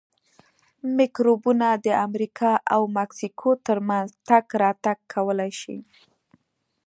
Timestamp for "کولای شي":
5.13-5.77